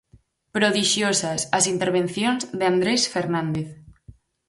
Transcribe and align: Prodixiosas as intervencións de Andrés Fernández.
Prodixiosas 0.55 1.41
as 1.57 1.63
intervencións 1.73 2.41
de 2.59 2.65
Andrés 2.71 3.03
Fernández. 3.13 3.69